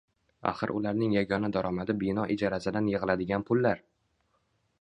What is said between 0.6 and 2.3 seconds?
ularning yagona daromadi bino